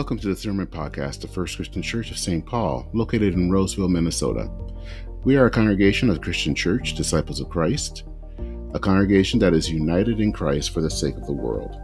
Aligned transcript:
Welcome 0.00 0.18
to 0.20 0.28
the 0.28 0.34
Sermon 0.34 0.66
Podcast 0.66 1.24
of 1.24 1.30
First 1.30 1.56
Christian 1.56 1.82
Church 1.82 2.10
of 2.10 2.16
St. 2.16 2.46
Paul, 2.46 2.88
located 2.94 3.34
in 3.34 3.50
Roseville, 3.50 3.90
Minnesota. 3.90 4.50
We 5.24 5.36
are 5.36 5.44
a 5.44 5.50
congregation 5.50 6.08
of 6.08 6.22
Christian 6.22 6.54
Church, 6.54 6.94
Disciples 6.94 7.38
of 7.38 7.50
Christ, 7.50 8.04
a 8.72 8.78
congregation 8.78 9.38
that 9.40 9.52
is 9.52 9.70
united 9.70 10.18
in 10.18 10.32
Christ 10.32 10.70
for 10.70 10.80
the 10.80 10.88
sake 10.88 11.16
of 11.16 11.26
the 11.26 11.34
world. 11.34 11.76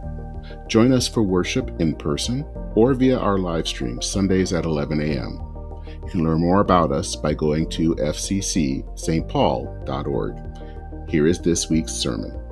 Join 0.67 0.93
us 0.93 1.07
for 1.07 1.21
worship 1.21 1.69
in 1.79 1.93
person 1.95 2.43
or 2.73 2.95
via 2.95 3.19
our 3.19 3.37
live 3.37 3.67
stream 3.67 4.01
Sundays 4.01 4.51
at 4.51 4.65
11 4.65 4.99
a.m. 4.99 5.33
You 5.85 6.09
can 6.09 6.23
learn 6.23 6.41
more 6.41 6.61
about 6.61 6.91
us 6.91 7.15
by 7.15 7.35
going 7.35 7.69
to 7.69 7.93
fccstpaul.org. 7.97 8.97
Here 11.07 11.27
is 11.27 11.39
this 11.39 11.69
week's 11.69 11.93
sermon. 11.93 12.46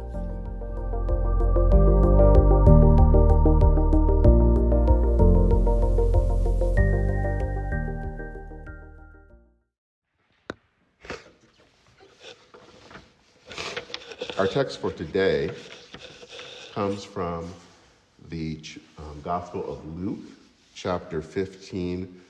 Text 14.55 14.79
for 14.79 14.93
today 14.93 15.51
comes 16.73 17.03
from 17.03 17.45
the 18.29 18.57
um, 18.97 19.19
Gospel 19.21 19.69
of 19.69 19.85
Luke, 19.99 20.23
chapter 20.73 21.21
15, 21.21 22.21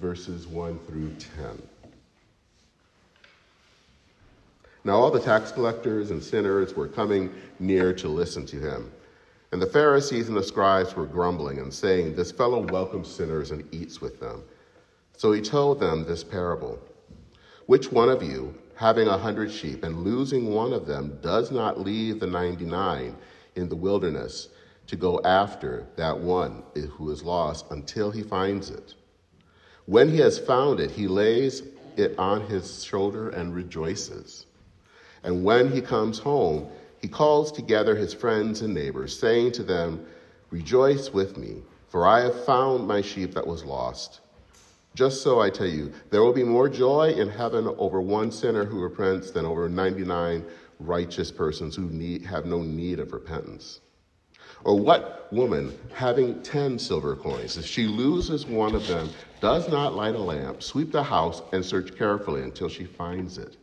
verses 0.00 0.46
1 0.46 0.78
through 0.86 1.10
10. 1.36 1.62
Now, 4.84 4.94
all 4.94 5.10
the 5.10 5.20
tax 5.20 5.52
collectors 5.52 6.10
and 6.10 6.24
sinners 6.24 6.74
were 6.74 6.88
coming 6.88 7.30
near 7.58 7.92
to 7.92 8.08
listen 8.08 8.46
to 8.46 8.56
him. 8.56 8.90
And 9.52 9.60
the 9.60 9.66
Pharisees 9.66 10.28
and 10.28 10.36
the 10.38 10.42
scribes 10.42 10.96
were 10.96 11.04
grumbling 11.04 11.58
and 11.58 11.70
saying, 11.70 12.16
This 12.16 12.32
fellow 12.32 12.60
welcomes 12.72 13.06
sinners 13.06 13.50
and 13.50 13.62
eats 13.74 14.00
with 14.00 14.18
them. 14.18 14.42
So 15.18 15.30
he 15.30 15.42
told 15.42 15.78
them 15.80 16.06
this 16.06 16.24
parable 16.24 16.78
Which 17.66 17.92
one 17.92 18.08
of 18.08 18.22
you, 18.22 18.54
having 18.76 19.08
a 19.08 19.18
hundred 19.18 19.50
sheep 19.50 19.82
and 19.82 20.04
losing 20.04 20.52
one 20.52 20.72
of 20.72 20.86
them, 20.86 21.18
does 21.22 21.50
not 21.50 21.80
leave 21.80 22.20
the 22.20 22.26
99 22.26 23.16
in 23.56 23.68
the 23.68 23.76
wilderness 23.76 24.48
to 24.86 24.96
go 24.96 25.20
after 25.24 25.86
that 25.96 26.16
one 26.16 26.62
who 26.92 27.10
is 27.10 27.22
lost 27.22 27.66
until 27.70 28.10
he 28.10 28.22
finds 28.22 28.70
it. 28.70 28.94
When 29.86 30.10
he 30.10 30.18
has 30.18 30.38
found 30.38 30.78
it, 30.78 30.90
he 30.90 31.08
lays 31.08 31.62
it 31.96 32.18
on 32.18 32.42
his 32.42 32.84
shoulder 32.84 33.30
and 33.30 33.54
rejoices. 33.54 34.46
And 35.24 35.42
when 35.42 35.72
he 35.72 35.80
comes 35.80 36.18
home, 36.18 36.68
he 37.00 37.08
calls 37.08 37.50
together 37.50 37.96
his 37.96 38.12
friends 38.12 38.60
and 38.60 38.74
neighbors, 38.74 39.18
saying 39.18 39.52
to 39.52 39.62
them, 39.62 40.06
Rejoice 40.50 41.12
with 41.12 41.36
me, 41.36 41.62
for 41.88 42.06
I 42.06 42.20
have 42.20 42.44
found 42.44 42.86
my 42.86 43.00
sheep 43.00 43.34
that 43.34 43.46
was 43.46 43.64
lost. 43.64 44.20
Just 44.96 45.20
so 45.20 45.40
I 45.40 45.50
tell 45.50 45.66
you, 45.66 45.92
there 46.08 46.22
will 46.22 46.32
be 46.32 46.42
more 46.42 46.70
joy 46.70 47.10
in 47.10 47.28
heaven 47.28 47.68
over 47.76 48.00
one 48.00 48.32
sinner 48.32 48.64
who 48.64 48.80
repents 48.80 49.30
than 49.30 49.44
over 49.44 49.68
99 49.68 50.42
righteous 50.80 51.30
persons 51.30 51.76
who 51.76 51.90
need, 51.90 52.24
have 52.24 52.46
no 52.46 52.62
need 52.62 52.98
of 52.98 53.12
repentance. 53.12 53.80
Or 54.64 54.74
what 54.74 55.30
woman, 55.30 55.78
having 55.94 56.42
10 56.42 56.78
silver 56.78 57.14
coins, 57.14 57.58
if 57.58 57.66
she 57.66 57.86
loses 57.86 58.46
one 58.46 58.74
of 58.74 58.86
them, 58.86 59.10
does 59.42 59.68
not 59.68 59.94
light 59.94 60.14
a 60.14 60.18
lamp, 60.18 60.62
sweep 60.62 60.92
the 60.92 61.02
house, 61.02 61.42
and 61.52 61.62
search 61.62 61.94
carefully 61.94 62.40
until 62.40 62.70
she 62.70 62.86
finds 62.86 63.36
it? 63.36 63.58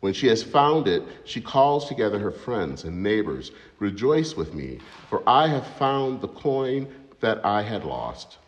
When 0.00 0.14
she 0.14 0.26
has 0.28 0.42
found 0.42 0.88
it, 0.88 1.02
she 1.26 1.42
calls 1.42 1.86
together 1.86 2.18
her 2.18 2.32
friends 2.32 2.84
and 2.84 3.02
neighbors. 3.02 3.52
Rejoice 3.78 4.36
with 4.36 4.54
me, 4.54 4.78
for 5.10 5.22
I 5.28 5.48
have 5.48 5.66
found 5.76 6.22
the 6.22 6.28
coin 6.28 6.88
that 7.20 7.44
I 7.44 7.60
had 7.60 7.84
lost. 7.84 8.38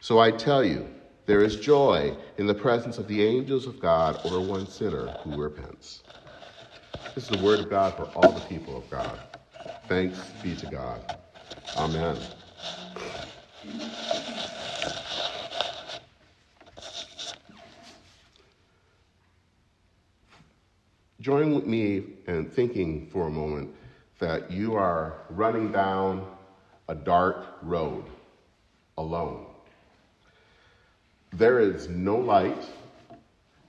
So 0.00 0.18
I 0.18 0.32
tell 0.32 0.64
you, 0.64 0.88
there 1.26 1.42
is 1.42 1.56
joy 1.56 2.16
in 2.38 2.46
the 2.46 2.54
presence 2.54 2.98
of 2.98 3.08
the 3.08 3.22
angels 3.24 3.66
of 3.66 3.80
God 3.80 4.24
over 4.24 4.40
one 4.40 4.68
sinner 4.68 5.08
who 5.24 5.34
repents. 5.40 6.02
This 7.14 7.24
is 7.24 7.30
the 7.30 7.44
word 7.44 7.58
of 7.60 7.68
God 7.68 7.94
for 7.96 8.04
all 8.14 8.30
the 8.30 8.40
people 8.42 8.76
of 8.76 8.88
God. 8.90 9.18
Thanks 9.88 10.20
be 10.42 10.54
to 10.54 10.66
God. 10.66 11.00
Amen. 11.76 12.16
Join 21.20 21.54
with 21.54 21.66
me 21.66 22.04
in 22.28 22.50
thinking 22.50 23.08
for 23.08 23.26
a 23.26 23.30
moment 23.30 23.74
that 24.20 24.50
you 24.50 24.74
are 24.76 25.22
running 25.30 25.72
down 25.72 26.24
a 26.88 26.94
dark 26.94 27.56
road 27.62 28.04
alone. 28.96 29.45
There 31.36 31.60
is 31.60 31.90
no 31.90 32.16
light 32.16 32.64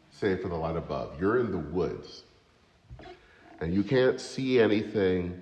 save 0.09 0.41
for 0.41 0.47
the 0.47 0.55
light 0.55 0.77
above. 0.77 1.19
You're 1.19 1.41
in 1.41 1.51
the 1.51 1.57
woods 1.57 2.23
and 3.59 3.73
you 3.73 3.83
can't 3.83 4.21
see 4.21 4.61
anything 4.61 5.41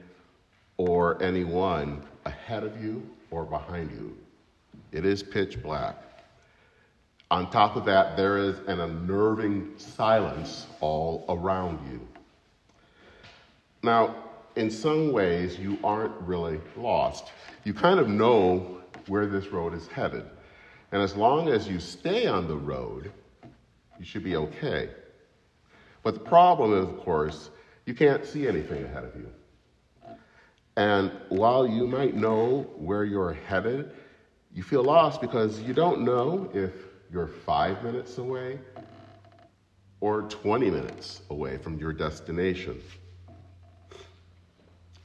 or 0.78 1.22
anyone 1.22 2.04
ahead 2.26 2.64
of 2.64 2.84
you 2.84 3.08
or 3.30 3.46
behind 3.46 3.92
you. 3.92 4.18
It 4.92 5.06
is 5.06 5.22
pitch 5.22 5.62
black. 5.62 5.98
On 7.30 7.48
top 7.52 7.76
of 7.76 7.86
that, 7.86 8.18
there 8.18 8.40
is 8.40 8.58
an 8.68 8.80
unnerving 8.80 9.74
silence 9.78 10.66
all 10.80 11.26
around 11.30 11.80
you. 11.92 12.08
Now, 13.84 14.16
in 14.56 14.72
some 14.72 15.12
ways, 15.12 15.60
you 15.60 15.78
aren't 15.84 16.20
really 16.22 16.60
lost. 16.76 17.32
You 17.66 17.76
kind 17.76 18.00
of 18.00 18.10
know 18.10 18.82
where 19.06 19.28
this 19.28 19.48
road 19.48 19.76
is 19.76 19.86
headed. 19.88 20.26
And 20.92 21.02
as 21.02 21.16
long 21.16 21.50
as 21.50 21.68
you 21.68 21.80
stay 21.80 22.28
on 22.28 22.48
the 22.48 22.56
road, 22.56 23.12
you 24.00 24.06
should 24.06 24.24
be 24.24 24.36
okay. 24.36 24.90
But 26.04 26.14
the 26.14 26.20
problem 26.20 26.74
is, 26.74 26.88
of 26.88 27.00
course, 27.00 27.50
you 27.86 27.94
can't 27.94 28.26
see 28.26 28.48
anything 28.48 28.84
ahead 28.84 29.04
of 29.04 29.16
you. 29.16 29.30
And 30.78 31.12
while 31.30 31.66
you 31.66 31.88
might 31.88 32.16
know 32.16 32.68
where 32.78 33.06
you're 33.06 33.34
headed, 33.34 33.92
you 34.54 34.64
feel 34.64 34.84
lost 34.84 35.22
because 35.22 35.62
you 35.62 35.74
don't 35.74 36.02
know 36.02 36.50
if 36.54 36.72
you're 37.12 37.28
five 37.28 37.84
minutes 37.84 38.18
away 38.18 38.60
or 40.02 40.24
20 40.24 40.70
minutes 40.70 41.22
away 41.30 41.58
from 41.58 41.80
your 41.80 41.94
destination. 41.94 42.82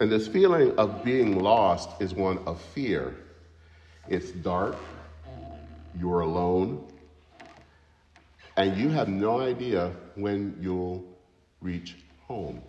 And 0.01 0.11
this 0.11 0.27
feeling 0.27 0.77
of 0.79 1.05
being 1.05 1.39
lost 1.39 2.01
is 2.01 2.15
one 2.15 2.39
of 2.47 2.61
fear. 2.61 3.15
It's 4.09 4.31
dark, 4.31 4.77
you're 5.99 6.21
alone, 6.21 6.87
and 8.57 8.77
you 8.77 8.89
have 8.91 9.09
no 9.09 9.41
idea 9.41 9.93
when 10.15 10.57
you'll 10.61 11.05
reach 11.61 11.97
home. 12.27 12.61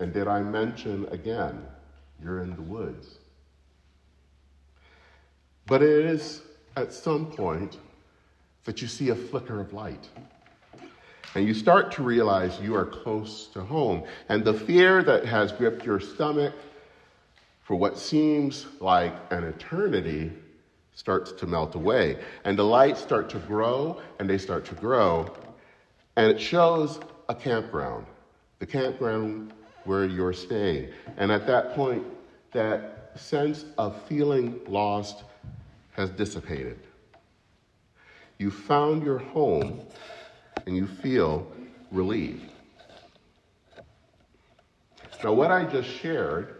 And 0.00 0.12
did 0.12 0.28
I 0.28 0.40
mention 0.42 1.06
again, 1.10 1.62
you're 2.22 2.42
in 2.42 2.54
the 2.54 2.62
woods? 2.62 3.18
But 5.66 5.82
it 5.82 6.06
is 6.06 6.42
at 6.76 6.92
some 6.92 7.26
point 7.26 7.76
that 8.64 8.80
you 8.80 8.88
see 8.88 9.10
a 9.10 9.14
flicker 9.14 9.60
of 9.60 9.72
light. 9.72 10.08
And 11.34 11.46
you 11.46 11.52
start 11.52 11.92
to 11.92 12.02
realize 12.02 12.58
you 12.60 12.74
are 12.74 12.86
close 12.86 13.48
to 13.48 13.60
home. 13.60 14.04
And 14.28 14.44
the 14.44 14.54
fear 14.54 15.02
that 15.02 15.26
has 15.26 15.52
gripped 15.52 15.84
your 15.84 16.00
stomach 16.00 16.54
for 17.62 17.76
what 17.76 17.98
seems 17.98 18.66
like 18.80 19.14
an 19.30 19.44
eternity 19.44 20.32
starts 20.98 21.30
to 21.30 21.46
melt 21.46 21.76
away. 21.76 22.18
And 22.44 22.58
the 22.58 22.64
lights 22.64 23.00
start 23.00 23.30
to 23.30 23.38
grow 23.38 24.02
and 24.18 24.28
they 24.28 24.36
start 24.36 24.64
to 24.64 24.74
grow. 24.74 25.32
And 26.16 26.28
it 26.28 26.40
shows 26.40 26.98
a 27.28 27.36
campground, 27.36 28.04
the 28.58 28.66
campground 28.66 29.52
where 29.84 30.06
you're 30.06 30.32
staying. 30.32 30.88
And 31.16 31.30
at 31.30 31.46
that 31.46 31.76
point, 31.76 32.02
that 32.50 33.12
sense 33.14 33.64
of 33.78 34.02
feeling 34.08 34.58
lost 34.66 35.22
has 35.92 36.10
dissipated. 36.10 36.80
You 38.38 38.50
found 38.50 39.04
your 39.04 39.18
home 39.18 39.82
and 40.66 40.76
you 40.76 40.88
feel 40.88 41.46
relieved. 41.92 42.50
Now, 45.22 45.32
what 45.32 45.52
I 45.52 45.62
just 45.62 45.88
shared 45.88 46.56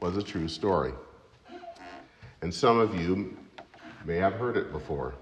was 0.00 0.16
a 0.16 0.22
true 0.22 0.48
story. 0.48 0.94
And 2.42 2.52
some 2.52 2.78
of 2.78 2.94
you 2.94 3.36
may 4.04 4.16
have 4.16 4.34
heard 4.34 4.56
it 4.56 4.72
before. 4.72 5.14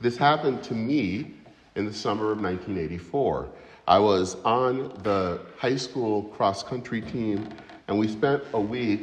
This 0.00 0.16
happened 0.16 0.62
to 0.64 0.74
me 0.74 1.34
in 1.76 1.84
the 1.84 1.92
summer 1.92 2.32
of 2.32 2.40
1984. 2.40 3.48
I 3.86 3.98
was 3.98 4.36
on 4.44 4.90
the 5.02 5.40
high 5.58 5.76
school 5.76 6.24
cross 6.24 6.62
country 6.62 7.00
team, 7.00 7.48
and 7.88 7.98
we 7.98 8.08
spent 8.08 8.42
a 8.54 8.60
week 8.60 9.02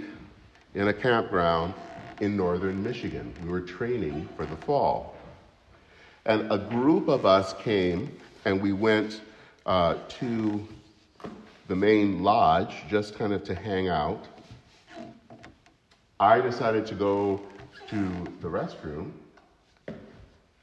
in 0.73 0.87
a 0.87 0.93
campground 0.93 1.73
in 2.21 2.35
northern 2.35 2.81
Michigan. 2.83 3.33
We 3.43 3.49
were 3.49 3.61
training 3.61 4.27
for 4.35 4.45
the 4.45 4.55
fall. 4.57 5.15
And 6.25 6.51
a 6.51 6.57
group 6.57 7.07
of 7.07 7.25
us 7.25 7.53
came 7.53 8.11
and 8.45 8.61
we 8.61 8.73
went 8.73 9.21
uh, 9.65 9.95
to 10.07 10.67
the 11.67 11.75
main 11.75 12.23
lodge 12.23 12.73
just 12.89 13.15
kind 13.15 13.33
of 13.33 13.43
to 13.45 13.55
hang 13.55 13.89
out. 13.89 14.25
I 16.19 16.41
decided 16.41 16.87
to 16.87 16.95
go 16.95 17.39
to 17.89 18.09
the 18.41 18.47
restroom, 18.47 19.11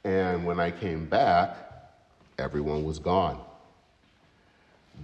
and 0.02 0.44
when 0.44 0.58
I 0.58 0.72
came 0.72 1.06
back, 1.06 1.56
everyone 2.38 2.82
was 2.82 2.98
gone. 2.98 3.40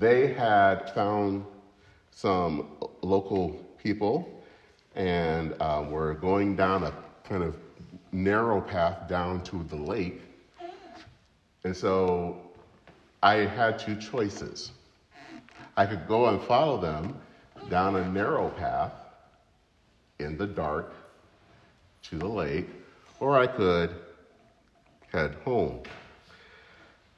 They 0.01 0.33
had 0.33 0.93
found 0.93 1.45
some 2.11 2.67
local 3.01 3.51
people 3.81 4.43
and 4.97 5.55
uh, 5.61 5.87
were 5.89 6.15
going 6.15 6.57
down 6.57 6.83
a 6.83 6.93
kind 7.23 7.45
of 7.45 7.57
narrow 8.11 8.61
path 8.61 9.09
down 9.09 9.45
to 9.45 9.63
the 9.63 9.77
lake. 9.77 10.21
And 11.63 11.77
so 11.77 12.41
I 13.23 13.35
had 13.35 13.79
two 13.79 13.95
choices. 13.95 14.73
I 15.77 15.87
could 15.87 16.09
go 16.09 16.27
and 16.27 16.43
follow 16.43 16.81
them 16.81 17.15
down 17.69 17.95
a 17.95 18.09
narrow 18.09 18.49
path 18.49 18.93
in 20.21 20.37
the 20.37 20.47
dark 20.47 20.93
to 22.03 22.19
the 22.19 22.29
lake, 22.29 22.69
or 23.19 23.39
I 23.39 23.47
could 23.47 23.95
head 25.13 25.37
home. 25.45 25.81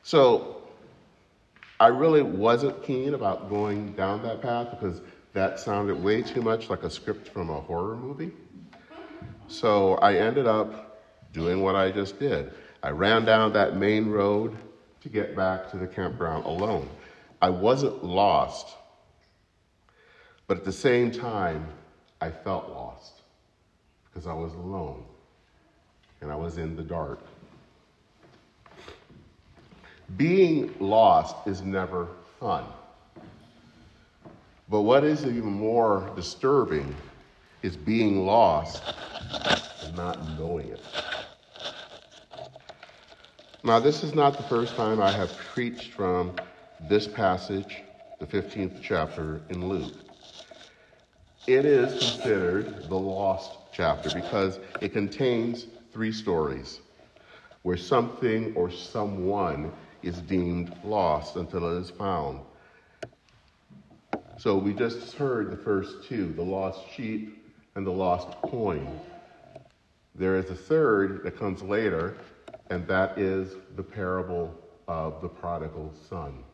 So 0.03 0.63
I 1.79 1.89
really 1.89 2.23
wasn't 2.23 2.83
keen 2.83 3.15
about 3.15 3.49
going 3.49 3.93
down 3.93 4.23
that 4.23 4.41
path 4.41 4.71
because 4.71 5.01
that 5.33 5.59
sounded 5.59 6.03
way 6.03 6.23
too 6.23 6.43
much 6.43 6.71
like 6.71 6.83
a 6.83 6.91
script 6.91 7.29
from 7.29 7.51
a 7.51 7.61
horror 7.61 7.97
movie. 7.97 8.33
So 9.49 9.95
I 9.97 10.15
ended 10.15 10.47
up 10.47 11.01
doing 11.33 11.63
what 11.63 11.75
I 11.75 11.91
just 11.91 12.19
did. 12.19 12.53
I 12.83 12.91
ran 12.91 13.25
down 13.25 13.53
that 13.53 13.77
main 13.77 14.11
road 14.11 14.57
to 15.03 15.09
get 15.09 15.37
back 15.37 15.71
to 15.71 15.77
the 15.77 15.87
campground 15.87 16.45
alone. 16.45 16.89
I 17.41 17.51
wasn't 17.51 18.05
lost, 18.05 18.77
but 20.47 20.59
at 20.59 20.65
the 20.65 20.73
same 20.73 21.11
time, 21.11 21.67
I 22.23 22.31
felt 22.31 22.69
lost 22.69 23.15
because 24.05 24.29
I 24.29 24.33
was 24.33 24.55
alone 24.55 25.03
and 26.21 26.31
I 26.31 26.37
was 26.37 26.57
in 26.57 26.77
the 26.77 26.83
dark. 26.85 27.19
Being 30.17 30.73
lost 30.79 31.35
is 31.49 31.63
never 31.63 32.07
fun. 32.39 32.63
But 34.69 34.83
what 34.83 35.03
is 35.03 35.27
even 35.27 35.53
more 35.53 36.13
disturbing 36.15 36.95
is 37.65 37.77
being 37.77 38.25
lost 38.25 38.85
and 39.83 39.97
not 39.97 40.39
knowing 40.39 40.69
it. 40.69 40.81
Now, 43.65 43.81
this 43.81 44.05
is 44.05 44.15
not 44.15 44.37
the 44.37 44.45
first 44.45 44.77
time 44.77 45.03
I 45.03 45.11
have 45.11 45.37
preached 45.53 45.93
from 45.93 46.37
this 46.89 47.09
passage, 47.09 47.83
the 48.21 48.27
15th 48.27 48.81
chapter 48.81 49.41
in 49.49 49.69
Luke. 49.69 50.02
It 51.47 51.65
is 51.65 51.99
considered 51.99 52.89
the 52.89 52.99
lost 52.99 53.59
chapter 53.73 54.11
because 54.15 54.61
it 54.81 54.93
contains 54.93 55.67
three 55.93 56.13
stories 56.13 56.81
where 57.63 57.77
something 57.77 58.55
or 58.55 58.71
someone 58.71 59.73
is 60.05 60.21
deemed 60.21 60.73
lost 60.85 61.35
until 61.35 61.77
it 61.77 61.81
is 61.81 61.91
found. 61.91 62.41
So 64.37 64.57
we 64.57 64.73
just 64.73 65.15
heard 65.15 65.51
the 65.51 65.57
first 65.57 66.05
two 66.05 66.33
the 66.33 66.43
lost 66.43 66.81
sheep 66.95 67.45
and 67.75 67.85
the 67.85 67.93
lost 67.93 68.29
coin. 68.43 69.01
There 70.15 70.37
is 70.37 70.49
a 70.49 70.55
third 70.55 71.25
that 71.25 71.39
comes 71.39 71.61
later, 71.61 72.17
and 72.71 72.87
that 72.87 73.19
is 73.19 73.57
the 73.75 73.83
parable 73.83 74.55
of 74.87 75.21
the 75.21 75.29
prodigal 75.29 75.93
son. 76.09 76.45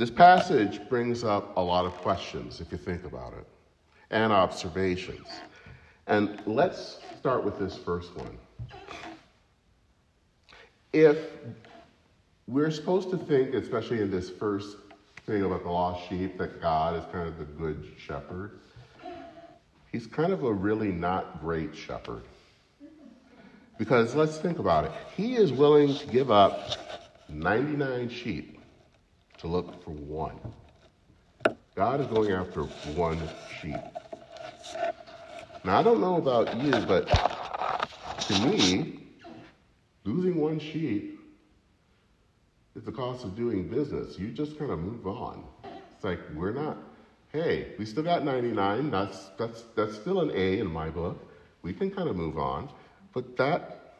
This 0.00 0.10
passage 0.10 0.80
brings 0.88 1.24
up 1.24 1.54
a 1.58 1.60
lot 1.60 1.84
of 1.84 1.92
questions 1.98 2.62
if 2.62 2.72
you 2.72 2.78
think 2.78 3.04
about 3.04 3.34
it, 3.34 3.46
and 4.10 4.32
observations. 4.32 5.28
And 6.06 6.40
let's 6.46 7.00
start 7.18 7.44
with 7.44 7.58
this 7.58 7.76
first 7.76 8.16
one. 8.16 8.38
If 10.94 11.18
we're 12.48 12.70
supposed 12.70 13.10
to 13.10 13.18
think, 13.18 13.52
especially 13.52 14.00
in 14.00 14.10
this 14.10 14.30
first 14.30 14.78
thing 15.26 15.42
about 15.42 15.64
the 15.64 15.70
lost 15.70 16.08
sheep, 16.08 16.38
that 16.38 16.62
God 16.62 16.96
is 16.96 17.04
kind 17.12 17.28
of 17.28 17.36
the 17.36 17.44
good 17.44 17.86
shepherd, 17.98 18.58
he's 19.92 20.06
kind 20.06 20.32
of 20.32 20.44
a 20.44 20.50
really 20.50 20.92
not 20.92 21.42
great 21.42 21.76
shepherd. 21.76 22.22
Because 23.76 24.14
let's 24.14 24.38
think 24.38 24.60
about 24.60 24.86
it. 24.86 24.92
He 25.14 25.36
is 25.36 25.52
willing 25.52 25.94
to 25.94 26.06
give 26.06 26.30
up 26.30 26.70
99 27.28 28.08
sheep 28.08 28.59
to 29.40 29.48
look 29.48 29.82
for 29.82 29.92
one. 29.92 30.38
God 31.74 32.00
is 32.00 32.06
going 32.08 32.32
after 32.32 32.64
one 32.94 33.18
sheep. 33.60 33.74
Now, 35.64 35.78
I 35.78 35.82
don't 35.82 36.00
know 36.00 36.16
about 36.16 36.54
you, 36.60 36.72
but 36.86 37.08
to 38.20 38.38
me, 38.46 39.00
losing 40.04 40.36
one 40.36 40.58
sheep 40.58 41.18
is 42.76 42.84
the 42.84 42.92
cost 42.92 43.24
of 43.24 43.34
doing 43.34 43.66
business. 43.68 44.18
You 44.18 44.28
just 44.28 44.58
kind 44.58 44.70
of 44.70 44.78
move 44.78 45.06
on. 45.06 45.44
It's 45.64 46.04
like, 46.04 46.20
we're 46.34 46.52
not, 46.52 46.76
hey, 47.32 47.72
we 47.78 47.86
still 47.86 48.02
got 48.02 48.24
99. 48.24 48.90
That's, 48.90 49.30
that's, 49.38 49.62
that's 49.74 49.94
still 49.94 50.20
an 50.20 50.30
A 50.34 50.58
in 50.58 50.66
my 50.66 50.90
book. 50.90 51.18
We 51.62 51.72
can 51.72 51.90
kind 51.90 52.10
of 52.10 52.16
move 52.16 52.38
on. 52.38 52.68
But 53.14 53.38
that 53.38 53.94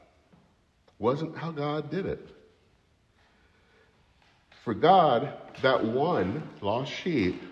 wasn't 0.98 1.34
how 1.34 1.50
God 1.50 1.90
did 1.90 2.04
it. 2.04 2.28
For 4.64 4.74
God, 4.74 5.32
that 5.62 5.82
one 5.82 6.42
lost 6.60 6.92
sheep 6.92 7.42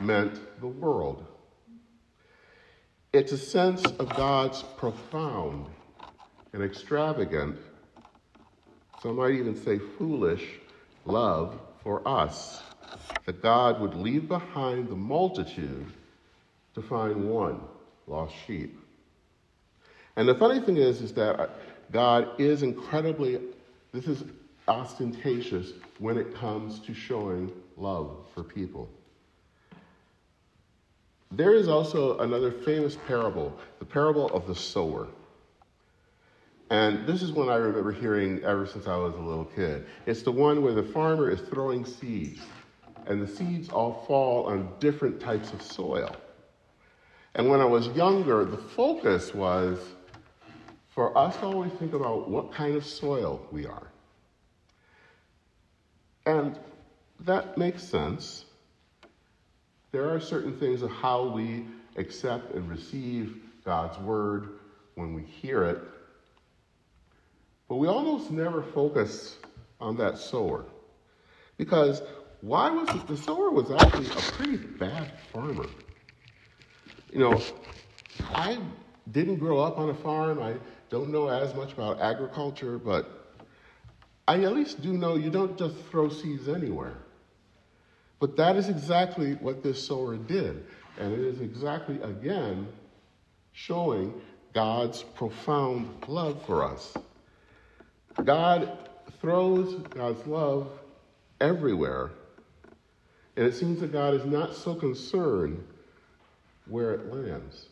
meant 0.00 0.40
the 0.60 0.66
world. 0.66 1.26
It's 3.12 3.32
a 3.32 3.38
sense 3.38 3.84
of 3.84 4.08
God's 4.16 4.62
profound 4.78 5.66
and 6.54 6.62
extravagant, 6.62 7.58
some 9.02 9.16
might 9.16 9.32
even 9.32 9.56
say 9.62 9.78
foolish, 9.98 10.44
love 11.04 11.60
for 11.82 12.06
us. 12.08 12.62
That 13.26 13.42
God 13.42 13.80
would 13.80 13.94
leave 13.94 14.28
behind 14.28 14.88
the 14.88 14.96
multitude 14.96 15.92
to 16.74 16.82
find 16.82 17.28
one 17.28 17.60
lost 18.06 18.34
sheep. 18.46 18.78
And 20.16 20.28
the 20.28 20.34
funny 20.34 20.60
thing 20.60 20.76
is, 20.76 21.00
is 21.00 21.12
that 21.14 21.50
God 21.90 22.40
is 22.40 22.62
incredibly, 22.62 23.38
this 23.92 24.06
is 24.06 24.24
ostentatious 24.68 25.72
when 25.98 26.16
it 26.16 26.34
comes 26.34 26.78
to 26.80 26.94
showing 26.94 27.52
love 27.76 28.26
for 28.34 28.42
people. 28.42 28.88
There 31.30 31.54
is 31.54 31.68
also 31.68 32.18
another 32.18 32.52
famous 32.52 32.96
parable, 33.06 33.58
the 33.78 33.84
parable 33.86 34.28
of 34.30 34.46
the 34.46 34.54
sower. 34.54 35.08
And 36.68 37.06
this 37.06 37.22
is 37.22 37.32
one 37.32 37.48
I 37.48 37.56
remember 37.56 37.92
hearing 37.92 38.42
ever 38.44 38.66
since 38.66 38.86
I 38.86 38.96
was 38.96 39.14
a 39.14 39.18
little 39.18 39.44
kid. 39.44 39.86
It's 40.06 40.22
the 40.22 40.32
one 40.32 40.62
where 40.62 40.74
the 40.74 40.82
farmer 40.82 41.30
is 41.30 41.40
throwing 41.40 41.84
seeds, 41.84 42.40
and 43.06 43.20
the 43.20 43.26
seeds 43.26 43.68
all 43.68 44.04
fall 44.06 44.46
on 44.46 44.72
different 44.78 45.20
types 45.20 45.52
of 45.52 45.62
soil. 45.62 46.14
And 47.34 47.48
when 47.48 47.60
I 47.60 47.64
was 47.64 47.88
younger, 47.88 48.44
the 48.44 48.58
focus 48.58 49.34
was 49.34 49.78
for 50.90 51.16
us 51.16 51.36
to 51.38 51.44
always 51.44 51.72
think 51.72 51.94
about 51.94 52.28
what 52.28 52.52
kind 52.52 52.76
of 52.76 52.84
soil 52.84 53.46
we 53.50 53.66
are. 53.66 53.91
And 56.26 56.58
that 57.20 57.58
makes 57.58 57.82
sense. 57.82 58.44
There 59.90 60.08
are 60.08 60.20
certain 60.20 60.58
things 60.58 60.82
of 60.82 60.90
how 60.90 61.28
we 61.28 61.66
accept 61.96 62.54
and 62.54 62.68
receive 62.68 63.42
God's 63.64 63.98
word 63.98 64.48
when 64.94 65.14
we 65.14 65.22
hear 65.22 65.64
it, 65.64 65.78
but 67.68 67.76
we 67.76 67.88
almost 67.88 68.30
never 68.30 68.62
focus 68.62 69.36
on 69.80 69.96
that 69.96 70.18
sower. 70.18 70.64
Because 71.56 72.02
why 72.40 72.70
was 72.70 72.88
it? 72.88 73.06
The 73.06 73.16
sower 73.16 73.50
was 73.50 73.70
actually 73.70 74.06
a 74.06 74.32
pretty 74.32 74.56
bad 74.56 75.12
farmer. 75.32 75.66
You 77.12 77.20
know, 77.20 77.40
I 78.34 78.58
didn't 79.10 79.36
grow 79.36 79.60
up 79.60 79.78
on 79.78 79.90
a 79.90 79.94
farm. 79.94 80.40
I 80.42 80.54
don't 80.90 81.10
know 81.10 81.28
as 81.28 81.54
much 81.54 81.72
about 81.72 82.00
agriculture, 82.00 82.78
but 82.78 83.21
I 84.32 84.44
at 84.44 84.54
least 84.54 84.80
do 84.80 84.94
know 84.94 85.16
you 85.16 85.28
don't 85.28 85.58
just 85.58 85.76
throw 85.90 86.08
seeds 86.08 86.48
anywhere. 86.48 86.96
But 88.18 88.34
that 88.38 88.56
is 88.56 88.70
exactly 88.70 89.34
what 89.34 89.62
this 89.62 89.86
sower 89.86 90.16
did. 90.16 90.64
And 90.98 91.12
it 91.12 91.20
is 91.20 91.42
exactly, 91.42 92.00
again, 92.00 92.66
showing 93.52 94.14
God's 94.54 95.02
profound 95.02 95.90
love 96.08 96.42
for 96.46 96.64
us. 96.64 96.96
God 98.24 98.78
throws 99.20 99.74
God's 99.88 100.26
love 100.26 100.70
everywhere. 101.38 102.12
And 103.36 103.46
it 103.46 103.54
seems 103.54 103.80
that 103.80 103.92
God 103.92 104.14
is 104.14 104.24
not 104.24 104.56
so 104.56 104.74
concerned 104.74 105.62
where 106.70 106.94
it 106.94 107.12
lands. 107.12 107.66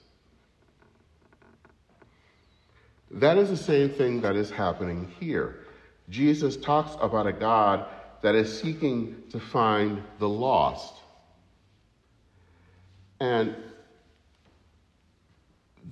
That 3.12 3.38
is 3.38 3.48
the 3.48 3.56
same 3.56 3.88
thing 3.88 4.20
that 4.20 4.36
is 4.36 4.50
happening 4.50 5.10
here. 5.18 5.60
Jesus 6.10 6.56
talks 6.56 6.96
about 7.00 7.26
a 7.26 7.32
God 7.32 7.86
that 8.22 8.34
is 8.34 8.60
seeking 8.60 9.22
to 9.30 9.40
find 9.40 10.02
the 10.18 10.28
lost. 10.28 10.94
And 13.20 13.54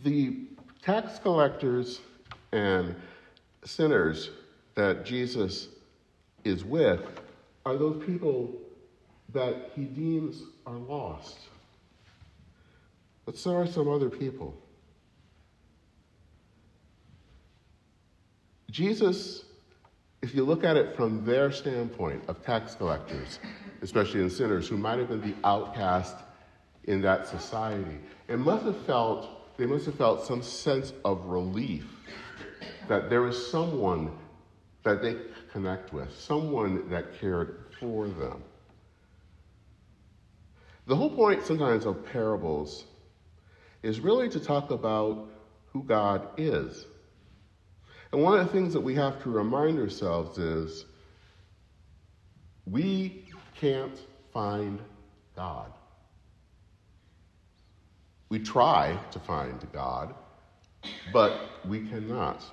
The 0.04 0.36
tax 0.82 1.18
collectors 1.18 2.00
and 2.52 2.94
sinners 3.64 4.30
that 4.74 5.04
Jesus 5.04 5.68
is 6.44 6.64
with 6.64 7.00
are 7.66 7.76
those 7.76 8.04
people 8.06 8.54
that 9.32 9.72
he 9.74 9.84
deems 9.84 10.42
are 10.66 10.76
lost. 10.76 11.38
But 13.26 13.36
so 13.36 13.56
are 13.56 13.66
some 13.66 13.88
other 13.88 14.08
people. 14.08 14.54
Jesus, 18.70 19.44
if 20.22 20.34
you 20.34 20.44
look 20.44 20.64
at 20.64 20.76
it 20.76 20.96
from 20.96 21.24
their 21.24 21.52
standpoint 21.52 22.22
of 22.28 22.42
tax 22.44 22.74
collectors, 22.74 23.38
especially 23.82 24.20
in 24.20 24.30
sinners 24.30 24.68
who 24.68 24.76
might 24.76 24.98
have 24.98 25.08
been 25.08 25.20
the 25.20 25.34
outcast 25.44 26.16
in 26.84 27.00
that 27.02 27.26
society, 27.26 27.98
it 28.26 28.38
must 28.38 28.64
have 28.64 28.84
felt 28.84 29.56
they 29.56 29.66
must 29.66 29.86
have 29.86 29.96
felt 29.96 30.24
some 30.24 30.42
sense 30.42 30.92
of 31.04 31.24
relief 31.26 31.86
that 32.88 33.10
there 33.10 33.22
was 33.22 33.50
someone 33.50 34.10
that 34.84 35.02
they 35.02 35.16
connect 35.52 35.92
with, 35.92 36.12
someone 36.16 36.88
that 36.88 37.18
cared 37.20 37.64
for 37.80 38.06
them. 38.06 38.42
The 40.86 40.96
whole 40.96 41.10
point 41.10 41.44
sometimes 41.44 41.84
of 41.84 42.06
parables 42.06 42.84
is 43.82 44.00
really 44.00 44.28
to 44.30 44.40
talk 44.40 44.70
about 44.70 45.28
who 45.72 45.82
God 45.82 46.28
is. 46.36 46.86
And 48.12 48.22
one 48.22 48.38
of 48.38 48.46
the 48.46 48.52
things 48.52 48.72
that 48.72 48.80
we 48.80 48.94
have 48.94 49.22
to 49.22 49.30
remind 49.30 49.78
ourselves 49.78 50.38
is 50.38 50.86
we 52.66 53.24
can't 53.54 53.98
find 54.32 54.78
God. 55.36 55.72
We 58.30 58.38
try 58.38 58.98
to 59.10 59.18
find 59.18 59.66
God, 59.72 60.14
but 61.12 61.40
we 61.66 61.86
cannot. 61.88 62.44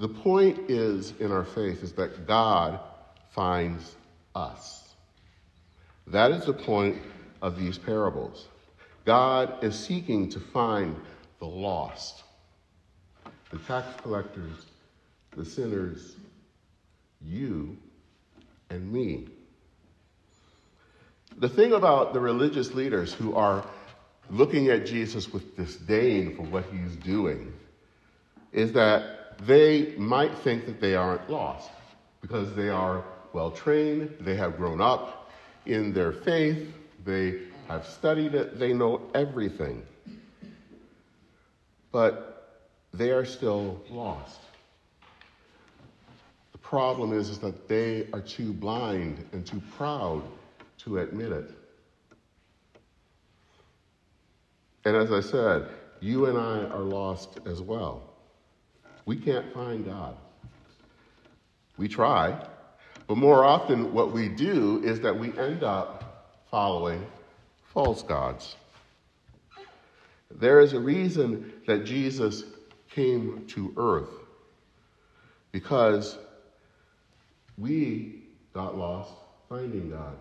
The 0.00 0.08
point 0.08 0.70
is 0.70 1.12
in 1.20 1.30
our 1.30 1.44
faith 1.44 1.82
is 1.82 1.92
that 1.92 2.26
God 2.26 2.80
finds 3.30 3.96
us. 4.34 4.94
That 6.06 6.30
is 6.30 6.46
the 6.46 6.52
point 6.52 7.00
of 7.42 7.58
these 7.58 7.78
parables. 7.78 8.48
God 9.04 9.62
is 9.62 9.78
seeking 9.78 10.28
to 10.30 10.40
find 10.40 10.96
the 11.38 11.46
lost, 11.46 12.24
the 13.50 13.58
tax 13.58 14.00
collectors, 14.02 14.66
the 15.36 15.44
sinners, 15.44 16.16
you 17.22 17.76
and 18.70 18.92
me. 18.92 19.28
The 21.36 21.48
thing 21.48 21.72
about 21.72 22.12
the 22.12 22.20
religious 22.20 22.74
leaders 22.74 23.12
who 23.12 23.34
are 23.34 23.64
looking 24.30 24.68
at 24.68 24.86
Jesus 24.86 25.32
with 25.32 25.56
disdain 25.56 26.36
for 26.36 26.42
what 26.42 26.64
he's 26.72 26.96
doing 26.96 27.52
is 28.52 28.72
that 28.72 29.36
they 29.46 29.94
might 29.96 30.36
think 30.38 30.66
that 30.66 30.80
they 30.80 30.94
aren't 30.94 31.28
lost 31.28 31.70
because 32.20 32.54
they 32.54 32.68
are 32.68 33.04
well 33.32 33.50
trained, 33.50 34.14
they 34.20 34.36
have 34.36 34.56
grown 34.56 34.80
up 34.80 35.30
in 35.66 35.92
their 35.92 36.12
faith, 36.12 36.72
they 37.04 37.40
have 37.68 37.86
studied 37.86 38.34
it, 38.34 38.58
they 38.58 38.72
know 38.72 39.02
everything. 39.14 39.82
But 41.90 42.33
they 42.96 43.10
are 43.10 43.24
still 43.24 43.82
lost. 43.90 44.40
The 46.52 46.58
problem 46.58 47.12
is, 47.12 47.28
is 47.28 47.38
that 47.40 47.68
they 47.68 48.06
are 48.12 48.20
too 48.20 48.52
blind 48.52 49.24
and 49.32 49.44
too 49.44 49.60
proud 49.76 50.22
to 50.78 50.98
admit 50.98 51.32
it. 51.32 51.50
And 54.84 54.96
as 54.96 55.10
I 55.10 55.20
said, 55.20 55.68
you 56.00 56.26
and 56.26 56.38
I 56.38 56.64
are 56.68 56.82
lost 56.82 57.38
as 57.46 57.60
well. 57.60 58.02
We 59.06 59.16
can't 59.16 59.52
find 59.52 59.84
God. 59.84 60.16
We 61.76 61.88
try, 61.88 62.46
but 63.08 63.16
more 63.16 63.44
often 63.44 63.92
what 63.92 64.12
we 64.12 64.28
do 64.28 64.82
is 64.84 65.00
that 65.00 65.18
we 65.18 65.36
end 65.36 65.64
up 65.64 66.38
following 66.50 67.04
false 67.72 68.02
gods. 68.02 68.54
There 70.30 70.60
is 70.60 70.72
a 70.72 70.80
reason 70.80 71.52
that 71.66 71.84
Jesus 71.84 72.44
came 72.94 73.44
to 73.48 73.74
earth 73.76 74.08
because 75.50 76.16
we 77.58 78.22
got 78.52 78.78
lost 78.78 79.12
finding 79.48 79.90
God. 79.90 80.16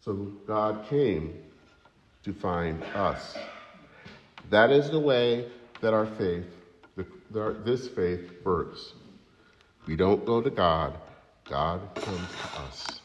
So 0.00 0.14
God 0.46 0.86
came 0.88 1.38
to 2.24 2.32
find 2.32 2.82
us. 2.94 3.36
That 4.50 4.70
is 4.70 4.90
the 4.90 4.98
way 4.98 5.46
that 5.80 5.92
our 5.92 6.06
faith, 6.06 6.46
the, 6.96 7.06
the, 7.30 7.56
this 7.64 7.88
faith 7.88 8.32
works. 8.44 8.94
We 9.86 9.96
don't 9.96 10.24
go 10.24 10.40
to 10.40 10.50
God, 10.50 10.98
God 11.44 11.80
comes 11.94 12.28
to 12.28 12.60
us. 12.62 13.00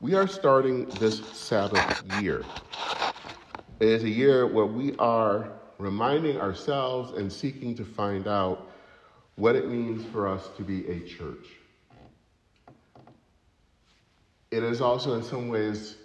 We 0.00 0.14
are 0.14 0.28
starting 0.28 0.86
this 1.00 1.18
Sabbath 1.32 2.04
year. 2.20 2.44
It 3.80 3.88
is 3.88 4.04
a 4.04 4.10
year 4.10 4.46
where 4.46 4.66
we 4.66 4.94
are 4.96 5.50
reminding 5.78 6.40
ourselves 6.40 7.12
and 7.18 7.32
seeking 7.32 7.74
to 7.74 7.84
find 7.84 8.26
out 8.26 8.70
what 9.36 9.54
it 9.54 9.68
means 9.68 10.04
for 10.12 10.26
us 10.26 10.48
to 10.56 10.62
be 10.62 10.86
a 10.88 11.00
church. 11.00 11.46
It 14.50 14.62
is 14.62 14.80
also, 14.80 15.14
in 15.14 15.22
some 15.22 15.48
ways, 15.48 15.96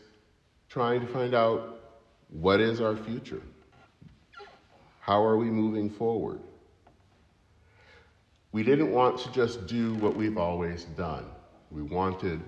trying 0.69 1.01
to 1.01 1.07
find 1.07 1.33
out 1.33 1.79
what 2.29 2.59
is 2.59 2.81
our 2.81 2.95
future? 2.95 3.41
How 4.99 5.23
are 5.23 5.37
we 5.37 5.45
moving 5.45 5.89
forward? 5.89 6.39
We 8.51 8.63
didn't 8.63 8.91
want 8.91 9.17
to 9.19 9.31
just 9.31 9.67
do 9.67 9.93
what 9.95 10.15
we've 10.15 10.37
always 10.37 10.83
done. 10.83 11.25
We 11.69 11.81
wanted 11.81 12.41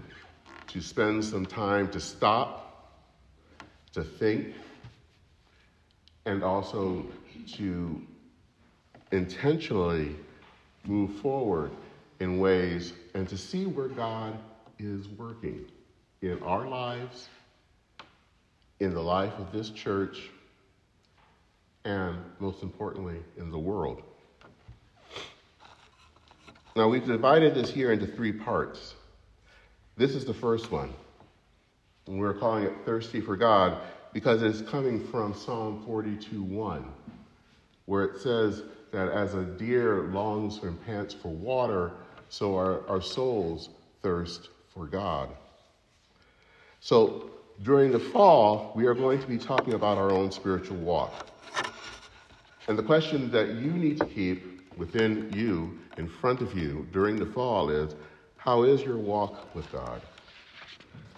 to 0.67 0.81
spend 0.81 1.23
some 1.23 1.45
time 1.45 1.89
to 1.91 1.99
stop, 1.99 2.99
to 3.93 4.03
think, 4.03 4.53
and 6.25 6.43
also 6.43 7.05
to 7.53 8.01
intentionally 9.11 10.15
move 10.85 11.13
forward 11.19 11.71
in 12.19 12.39
ways 12.39 12.93
and 13.13 13.27
to 13.29 13.37
see 13.37 13.65
where 13.65 13.87
God 13.87 14.37
is 14.79 15.07
working 15.09 15.65
in 16.21 16.41
our 16.43 16.67
lives 16.67 17.27
in 18.79 18.93
the 18.93 19.01
life 19.01 19.33
of 19.37 19.51
this 19.51 19.69
church 19.69 20.29
and, 21.85 22.17
most 22.39 22.63
importantly, 22.63 23.17
in 23.37 23.51
the 23.51 23.59
world. 23.59 24.01
Now, 26.75 26.87
we've 26.87 27.05
divided 27.05 27.53
this 27.53 27.69
here 27.69 27.91
into 27.91 28.07
three 28.07 28.31
parts. 28.31 28.95
This 29.95 30.15
is 30.15 30.25
the 30.25 30.33
first 30.33 30.71
one. 30.71 30.93
And 32.07 32.19
we're 32.19 32.33
calling 32.33 32.63
it 32.63 32.73
Thirsty 32.83 33.21
for 33.21 33.37
God 33.37 33.77
because 34.13 34.43
it's 34.43 34.61
coming 34.61 35.05
from 35.07 35.33
Psalm 35.33 35.83
42 35.85 36.43
1, 36.43 36.85
where 37.85 38.05
it 38.05 38.21
says 38.21 38.63
that 38.91 39.09
as 39.09 39.33
a 39.33 39.43
deer 39.43 40.03
longs 40.03 40.59
and 40.63 40.81
pants 40.85 41.13
for 41.13 41.29
water, 41.29 41.91
so 42.29 42.55
our, 42.55 42.87
our 42.87 43.01
souls 43.01 43.69
thirst 44.01 44.49
for 44.73 44.85
God. 44.85 45.29
So 46.79 47.31
during 47.63 47.91
the 47.91 47.99
fall, 47.99 48.71
we 48.75 48.85
are 48.85 48.93
going 48.93 49.19
to 49.19 49.27
be 49.27 49.37
talking 49.37 49.73
about 49.73 49.97
our 49.97 50.11
own 50.11 50.31
spiritual 50.31 50.77
walk. 50.77 51.27
And 52.67 52.77
the 52.77 52.83
question 52.83 53.31
that 53.31 53.55
you 53.55 53.71
need 53.71 53.99
to 53.99 54.05
keep 54.05 54.77
within 54.77 55.31
you, 55.33 55.79
in 55.97 56.07
front 56.07 56.41
of 56.41 56.57
you 56.57 56.87
during 56.91 57.17
the 57.17 57.25
fall 57.25 57.69
is 57.69 57.95
how 58.37 58.63
is 58.63 58.81
your 58.81 58.97
walk 58.97 59.53
with 59.55 59.71
God? 59.71 60.01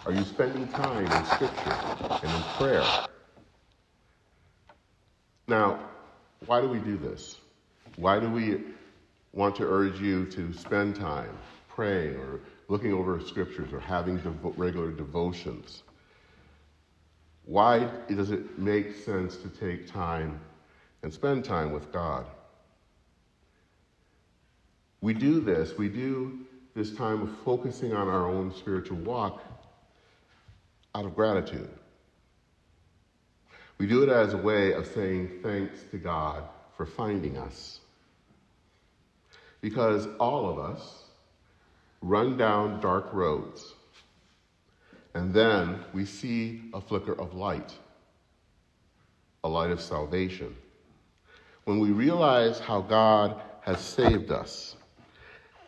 Are 0.05 0.11
you 0.11 0.23
spending 0.23 0.67
time 0.67 1.03
in 1.03 1.25
Scripture 1.25 1.77
and 2.21 2.31
in 2.31 2.43
prayer? 2.57 2.85
Now, 5.47 5.79
why 6.45 6.61
do 6.61 6.67
we 6.67 6.77
do 6.77 6.95
this? 6.95 7.37
Why 7.95 8.19
do 8.19 8.29
we 8.29 8.61
want 9.33 9.55
to 9.55 9.63
urge 9.65 9.99
you 9.99 10.27
to 10.27 10.53
spend 10.53 10.95
time 10.95 11.35
praying 11.69 12.17
or 12.17 12.39
looking 12.67 12.93
over 12.93 13.19
scriptures 13.19 13.73
or 13.73 13.79
having 13.79 14.21
regular 14.55 14.91
devotions? 14.91 15.81
Why 17.45 17.89
does 18.07 18.29
it 18.29 18.59
make 18.59 18.95
sense 18.95 19.37
to 19.37 19.49
take 19.49 19.91
time 19.91 20.39
and 21.01 21.11
spend 21.11 21.45
time 21.45 21.71
with 21.71 21.91
God? 21.91 22.27
We 25.01 25.15
do 25.15 25.39
this, 25.39 25.75
we 25.75 25.89
do 25.89 26.41
this 26.75 26.95
time 26.95 27.23
of 27.23 27.35
focusing 27.43 27.93
on 27.93 28.07
our 28.07 28.29
own 28.29 28.53
spiritual 28.53 28.97
walk 28.97 29.41
out 30.95 31.05
of 31.05 31.15
gratitude. 31.15 31.69
We 33.79 33.87
do 33.87 34.03
it 34.03 34.09
as 34.09 34.33
a 34.33 34.37
way 34.37 34.73
of 34.73 34.87
saying 34.87 35.41
thanks 35.43 35.81
to 35.91 35.97
God 35.97 36.43
for 36.77 36.85
finding 36.87 37.37
us. 37.37 37.81
Because 39.61 40.07
all 40.19 40.49
of 40.49 40.59
us 40.59 41.05
run 42.01 42.37
down 42.37 42.81
dark 42.81 43.13
roads 43.13 43.75
and 45.15 45.33
then 45.33 45.79
we 45.93 46.05
see 46.05 46.63
a 46.73 46.81
flicker 46.81 47.13
of 47.19 47.35
light. 47.35 47.73
a 49.43 49.49
light 49.49 49.71
of 49.71 49.81
salvation. 49.81 50.55
When 51.65 51.79
we 51.79 51.91
realize 51.91 52.59
how 52.59 52.81
God 52.81 53.41
has 53.61 53.79
saved 53.79 54.31
us, 54.31 54.75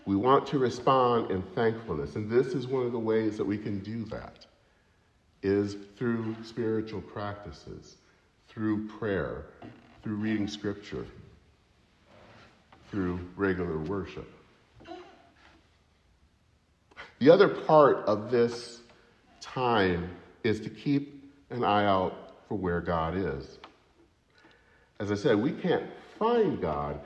we 0.06 0.16
want 0.16 0.48
to 0.48 0.60
respond 0.60 1.32
in 1.32 1.44
thankfulness. 1.56 2.16
And 2.16 2.30
this 2.30 2.48
is 2.48 2.68
one 2.68 2.86
of 2.86 2.92
the 2.92 3.00
ways 3.00 3.38
that 3.38 3.46
we 3.46 3.58
can 3.58 3.80
do 3.80 4.06
that 4.06 4.48
is 5.48 5.78
through 5.98 6.36
spiritual 6.44 7.02
practices, 7.02 7.96
through 8.50 8.88
prayer, 8.88 9.46
through 10.04 10.16
reading 10.16 10.48
scripture, 10.48 11.06
through 12.92 13.20
regular 13.36 13.80
worship. 13.80 14.30
The 17.20 17.30
other 17.30 17.48
part 17.48 18.06
of 18.06 18.30
this 18.30 18.80
time 19.42 20.10
is 20.44 20.60
to 20.62 20.70
keep 20.70 21.32
an 21.50 21.64
eye 21.64 21.86
out 21.86 22.34
for 22.48 22.56
where 22.56 22.82
God 22.82 23.16
is. 23.16 23.58
As 25.00 25.12
I 25.12 25.16
said, 25.16 25.38
we 25.38 25.52
can't 25.52 25.86
find 26.20 26.62
God, 26.62 27.00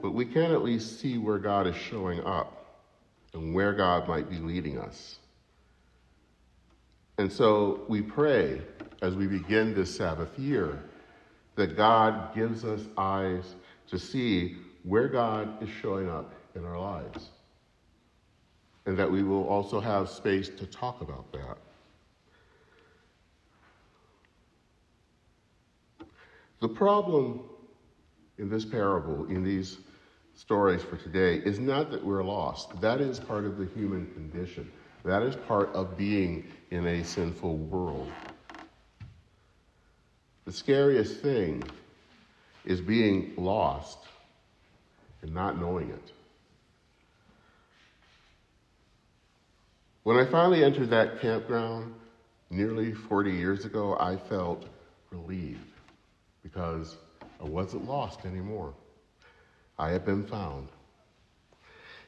but 0.00 0.12
we 0.12 0.24
can 0.24 0.52
at 0.52 0.62
least 0.62 1.00
see 1.00 1.18
where 1.18 1.38
God 1.38 1.66
is 1.66 1.76
showing 1.76 2.24
up 2.24 2.82
and 3.32 3.54
where 3.54 3.72
God 3.72 4.06
might 4.06 4.28
be 4.28 4.38
leading 4.38 4.78
us. 4.78 5.18
And 7.18 7.32
so 7.32 7.84
we 7.88 8.00
pray 8.00 8.62
as 9.02 9.16
we 9.16 9.26
begin 9.26 9.74
this 9.74 9.94
Sabbath 9.94 10.38
year 10.38 10.82
that 11.56 11.76
God 11.76 12.32
gives 12.34 12.64
us 12.64 12.82
eyes 12.96 13.56
to 13.88 13.98
see 13.98 14.56
where 14.84 15.08
God 15.08 15.60
is 15.62 15.68
showing 15.68 16.08
up 16.08 16.32
in 16.54 16.64
our 16.64 16.78
lives. 16.78 17.30
And 18.86 18.96
that 18.96 19.10
we 19.10 19.24
will 19.24 19.46
also 19.48 19.80
have 19.80 20.08
space 20.08 20.48
to 20.48 20.66
talk 20.66 21.00
about 21.00 21.30
that. 21.32 21.58
The 26.60 26.68
problem 26.68 27.42
in 28.38 28.48
this 28.48 28.64
parable, 28.64 29.26
in 29.26 29.42
these 29.42 29.78
stories 30.34 30.82
for 30.82 30.96
today, 30.96 31.36
is 31.36 31.58
not 31.58 31.90
that 31.90 32.04
we're 32.04 32.24
lost. 32.24 32.80
That 32.80 33.00
is 33.00 33.18
part 33.18 33.44
of 33.44 33.58
the 33.58 33.66
human 33.66 34.06
condition. 34.14 34.70
That 35.08 35.22
is 35.22 35.36
part 35.36 35.70
of 35.72 35.96
being 35.96 36.44
in 36.70 36.86
a 36.86 37.02
sinful 37.02 37.56
world. 37.56 38.12
The 40.44 40.52
scariest 40.52 41.22
thing 41.22 41.62
is 42.66 42.82
being 42.82 43.32
lost 43.38 44.00
and 45.22 45.32
not 45.32 45.58
knowing 45.58 45.88
it. 45.88 46.12
When 50.02 50.18
I 50.18 50.26
finally 50.26 50.62
entered 50.62 50.90
that 50.90 51.22
campground 51.22 51.94
nearly 52.50 52.92
40 52.92 53.32
years 53.32 53.64
ago, 53.64 53.96
I 53.98 54.18
felt 54.18 54.66
relieved 55.10 55.72
because 56.42 56.98
I 57.40 57.44
wasn't 57.44 57.88
lost 57.88 58.26
anymore. 58.26 58.74
I 59.78 59.88
had 59.88 60.04
been 60.04 60.26
found. 60.26 60.68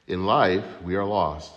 In 0.06 0.26
life, 0.26 0.66
we 0.82 0.96
are 0.96 1.06
lost. 1.06 1.52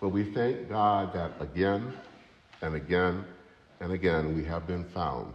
But 0.00 0.08
we 0.08 0.24
thank 0.24 0.70
God 0.70 1.12
that 1.12 1.32
again 1.40 1.92
and 2.62 2.74
again 2.74 3.22
and 3.80 3.92
again 3.92 4.34
we 4.34 4.44
have 4.44 4.66
been 4.66 4.84
found 4.84 5.34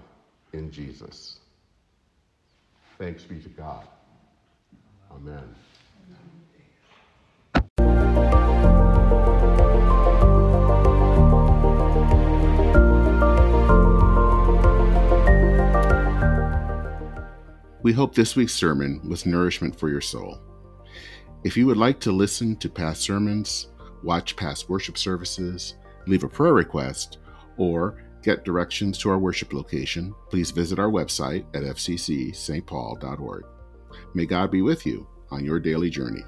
in 0.53 0.72
Jesus. 0.72 1.38
Thanks 2.98 3.24
be 3.24 3.39
to 3.41 3.50
God. 3.50 3.88
Amen. 5.12 5.43
We 17.83 17.94
hope 17.94 18.16
this 18.16 18.35
week's 18.35 18.55
sermon 18.55 19.00
was 19.07 19.27
nourishment 19.27 19.79
for 19.79 19.89
your 19.89 20.01
soul. 20.01 20.39
If 21.44 21.55
you 21.55 21.68
would 21.68 21.77
like 21.77 22.00
to 22.00 22.11
listen 22.11 22.55
to 22.55 22.68
past 22.68 23.01
sermons, 23.01 23.68
watch 24.05 24.35
past 24.35 24.70
worship 24.70 24.98
services, 24.98 25.75
leave 26.07 26.24
a 26.24 26.29
prayer 26.29 26.53
request, 26.53 27.18
or 27.57 28.03
get 28.24 28.46
directions 28.46 28.98
to 29.00 29.09
our 29.09 29.20
worship 29.20 29.53
location, 29.53 30.13
please 30.29 30.51
visit 30.51 30.79
our 30.79 30.89
website 30.89 31.46
at 31.53 31.63
fccstpaul.org. 31.63 33.44
May 34.13 34.25
God 34.25 34.51
be 34.51 34.61
with 34.61 34.85
you 34.85 35.07
on 35.31 35.44
your 35.44 35.59
daily 35.59 35.89
journey. 35.89 36.24